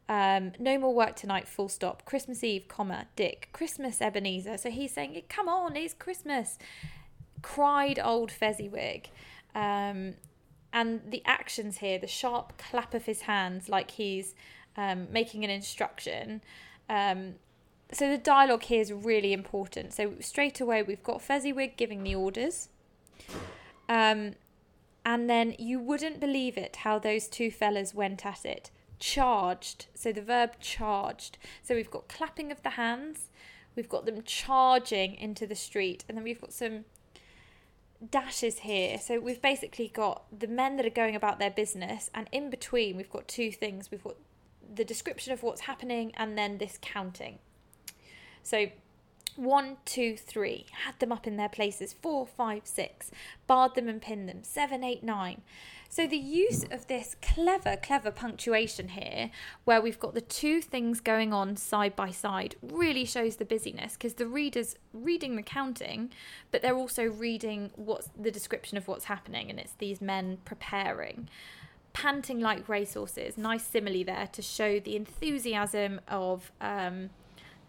[0.09, 1.49] Um, no more work tonight.
[1.49, 2.05] Full stop.
[2.05, 3.49] Christmas Eve, comma Dick.
[3.53, 4.59] Christmas Ebenezer.
[4.59, 6.59] So he's saying, "Come on, it's Christmas."
[7.41, 9.09] Cried old Fezziwig.
[9.55, 10.15] Um,
[10.73, 14.35] and the actions here, the sharp clap of his hands, like he's
[14.77, 16.41] um, making an instruction.
[16.89, 17.35] Um,
[17.93, 19.93] so the dialogue here is really important.
[19.93, 22.69] So straight away, we've got Fezziwig giving the orders.
[23.89, 24.35] Um,
[25.05, 28.71] and then you wouldn't believe it how those two fellas went at it.
[29.03, 29.87] Charged.
[29.95, 31.37] So the verb charged.
[31.61, 33.31] So we've got clapping of the hands,
[33.75, 36.85] we've got them charging into the street, and then we've got some
[38.11, 38.99] dashes here.
[38.99, 42.97] So we've basically got the men that are going about their business, and in between,
[42.97, 43.91] we've got two things.
[43.91, 44.17] We've got
[44.73, 47.41] the description of what's happening and then this counting.
[48.45, 48.69] So
[49.35, 51.93] one, two, three, had them up in their places.
[51.93, 53.11] Four, five, six,
[53.49, 54.45] barred them and pinned them.
[54.45, 55.43] Seven, eight, nine.
[55.93, 59.31] So the use of this clever, clever punctuation here,
[59.65, 63.93] where we've got the two things going on side by side, really shows the busyness
[63.93, 66.11] because the reader's reading the counting,
[66.51, 71.29] but they're also reading what's the description of what's happening, and it's these men preparing
[71.93, 73.37] panting like racehorses.
[73.37, 77.11] Nice simile there to show the enthusiasm of um,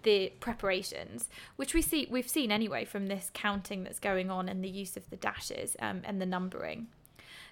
[0.04, 4.64] the preparations, which we see we've seen anyway from this counting that's going on and
[4.64, 6.88] the use of the dashes um, and the numbering.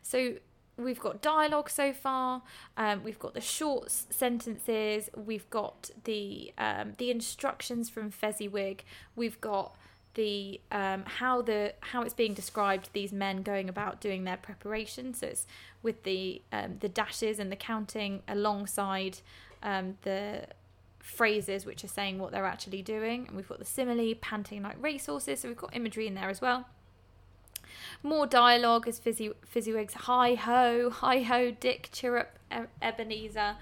[0.02, 0.36] So
[0.78, 2.42] we've got dialogue so far.
[2.78, 5.10] Um, we've got the short sentences.
[5.16, 8.84] We've got the um, the instructions from Fezziwig.
[9.16, 9.76] We've got
[10.14, 15.14] the um, how the how it's being described these men going about doing their preparation
[15.14, 15.48] so it's
[15.82, 19.20] with the um, the dashes and the counting alongside
[19.64, 20.46] um, the
[21.00, 24.76] phrases which are saying what they're actually doing and we've got the simile panting like
[24.82, 26.68] racehorses so we've got imagery in there as well
[28.04, 32.28] more dialogue as Fizzy, Fezziwig's hi ho hi ho dick chirrup
[32.82, 33.56] ebenezer.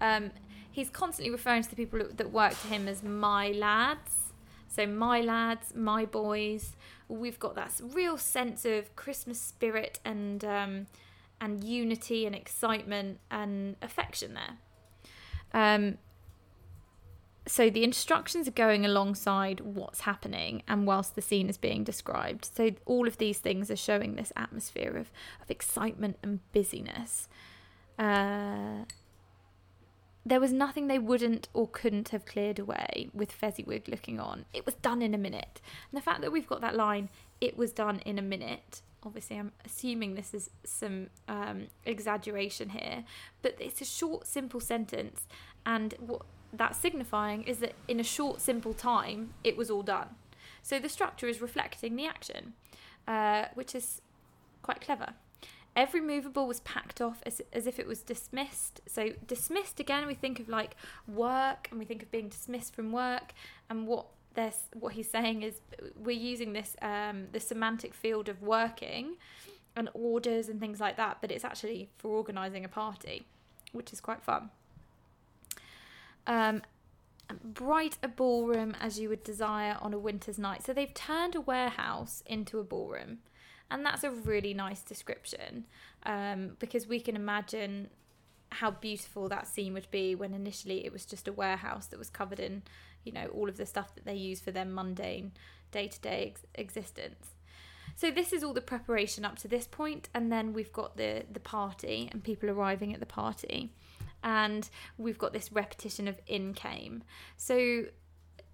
[0.00, 0.30] Um,
[0.70, 4.32] he's constantly referring to the people that work to him as my lads.
[4.68, 6.76] So, my lads, my boys,
[7.08, 10.86] we've got that real sense of Christmas spirit and um,
[11.40, 14.58] and unity and excitement and affection there.
[15.54, 15.98] Um,
[17.48, 22.44] so the instructions are going alongside what's happening and whilst the scene is being described.
[22.54, 25.10] So all of these things are showing this atmosphere of,
[25.42, 27.26] of excitement and busyness.
[27.98, 28.84] Uh,
[30.26, 34.44] there was nothing they wouldn't or couldn't have cleared away with Fezziwig looking on.
[34.52, 35.62] It was done in a minute.
[35.90, 37.08] And the fact that we've got that line,
[37.40, 43.04] it was done in a minute, obviously I'm assuming this is some um, exaggeration here,
[43.40, 45.26] but it's a short, simple sentence.
[45.64, 46.22] And what
[46.52, 50.08] that's signifying is that in a short, simple time, it was all done.
[50.62, 52.54] So the structure is reflecting the action,
[53.06, 54.00] uh, which is
[54.62, 55.14] quite clever.
[55.76, 58.80] Every movable was packed off as, as if it was dismissed.
[58.88, 60.74] So, dismissed again, we think of like
[61.06, 63.32] work and we think of being dismissed from work.
[63.70, 65.60] And what this, what he's saying is
[65.96, 69.16] we're using this um, the semantic field of working
[69.76, 73.26] and orders and things like that, but it's actually for organising a party,
[73.72, 74.50] which is quite fun.
[76.28, 76.62] Um,
[77.42, 80.64] bright a ballroom as you would desire on a winter's night.
[80.64, 83.18] So they've turned a warehouse into a ballroom.
[83.70, 85.66] And that's a really nice description
[86.04, 87.88] um, because we can imagine
[88.50, 92.08] how beautiful that scene would be when initially it was just a warehouse that was
[92.08, 92.62] covered in,
[93.04, 95.32] you know, all of the stuff that they use for their mundane
[95.70, 97.34] day to day existence.
[97.94, 101.24] So this is all the preparation up to this point, and then we've got the
[101.30, 103.72] the party and people arriving at the party,
[104.22, 107.02] and we've got this repetition of in came.
[107.36, 107.84] So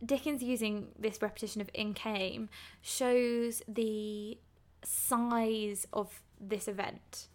[0.05, 2.49] Dickens using this repetition of in came
[2.83, 4.39] shows the
[4.83, 7.29] size of this event.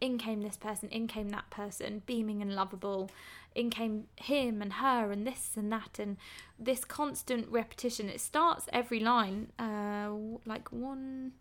[0.00, 3.10] In came this person, in came that person, beaming and lovable.
[3.54, 6.16] In came him and her and this and that, and
[6.58, 8.08] this constant repetition.
[8.08, 10.10] It starts every line uh,
[10.44, 11.32] like one,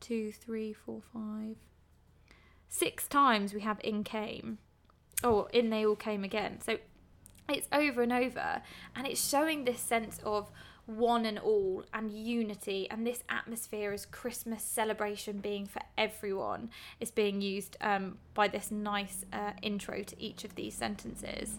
[0.00, 1.56] two, three, four, five,
[2.68, 4.58] six times we have in came.
[5.22, 6.60] Oh, in they all came again.
[6.60, 6.78] So
[7.48, 8.62] it's over and over,
[8.94, 10.50] and it's showing this sense of
[10.86, 17.10] one and all and unity and this atmosphere as Christmas celebration being for everyone is
[17.10, 21.58] being used um, by this nice uh, intro to each of these sentences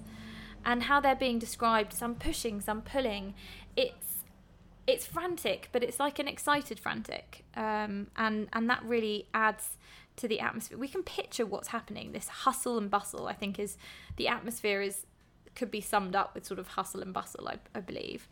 [0.66, 3.34] and how they're being described some pushing some pulling
[3.76, 4.24] it's
[4.86, 9.78] it's frantic but it's like an excited frantic um, and and that really adds
[10.16, 13.78] to the atmosphere we can picture what's happening this hustle and bustle i think is
[14.18, 15.06] the atmosphere is
[15.56, 18.28] could be summed up with sort of hustle and bustle i, I believe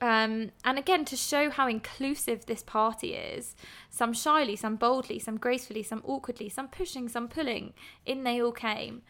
[0.00, 3.56] um, and again, to show how inclusive this party is,
[3.88, 7.72] some shyly, some boldly, some gracefully, some awkwardly, some pushing, some pulling,
[8.04, 9.02] in they all came.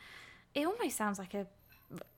[0.55, 1.47] It almost sounds like a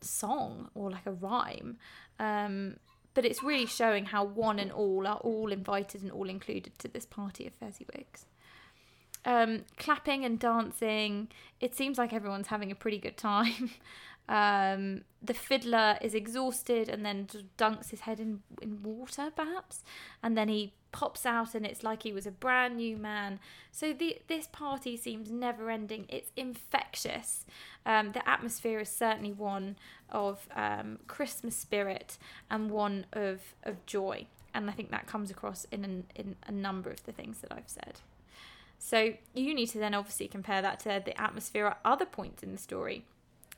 [0.00, 1.78] song or like a rhyme.
[2.18, 2.76] Um,
[3.14, 6.88] but it's really showing how one and all are all invited and all included to
[6.88, 8.26] this party of Fezziwigs.
[9.28, 11.28] Um, clapping and dancing,
[11.60, 13.70] it seems like everyone's having a pretty good time.
[14.28, 19.82] Um, the fiddler is exhausted and then dunks his head in, in water, perhaps,
[20.22, 23.40] and then he pops out and it's like he was a brand new man.
[23.72, 26.04] So the this party seems never ending.
[26.10, 27.46] It's infectious.
[27.86, 29.76] Um, the atmosphere is certainly one
[30.10, 32.18] of um, Christmas spirit
[32.50, 36.52] and one of of joy, and I think that comes across in an, in a
[36.52, 38.00] number of the things that I've said.
[38.78, 42.52] So you need to then obviously compare that to the atmosphere at other points in
[42.52, 43.04] the story.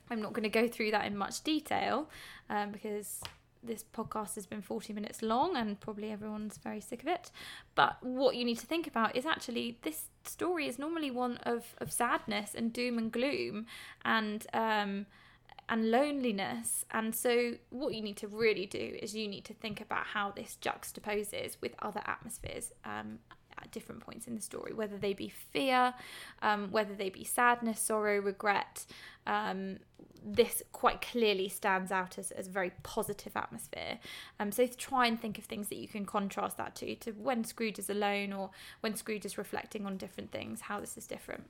[0.09, 2.09] I'm not going to go through that in much detail
[2.49, 3.21] um, because
[3.63, 7.31] this podcast has been 40 minutes long and probably everyone's very sick of it.
[7.75, 11.75] But what you need to think about is actually this story is normally one of,
[11.77, 13.67] of sadness and doom and gloom
[14.03, 15.05] and um,
[15.69, 16.85] and loneliness.
[16.91, 20.31] And so what you need to really do is you need to think about how
[20.31, 23.19] this juxtaposes with other atmospheres um,
[23.59, 25.93] at different points in the story, whether they be fear,
[26.41, 28.85] um, whether they be sadness, sorrow, regret.
[29.27, 29.79] Um,
[30.23, 33.97] this quite clearly stands out as, as a very positive atmosphere.
[34.39, 37.43] Um, so try and think of things that you can contrast that to, to when
[37.43, 41.45] Scrooge is alone or when Scrooge is reflecting on different things, how this is different.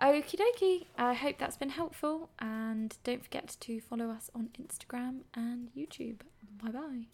[0.00, 5.20] Okie dokie, I hope that's been helpful and don't forget to follow us on Instagram
[5.34, 6.20] and YouTube.
[6.62, 7.06] Bye bye.